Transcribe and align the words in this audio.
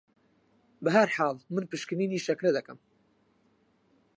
بە 0.83 0.89
هەرحاڵ 0.97 1.37
من 1.53 1.63
پشکنینی 1.71 2.23
شەکرە 2.27 2.51
دەکەم 2.57 2.79